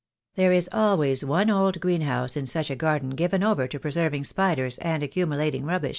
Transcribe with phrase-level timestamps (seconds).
[0.33, 4.79] There is always one old greenhouse in such a garden given over to preserving spiders
[4.79, 5.89] and accumulating rubbish.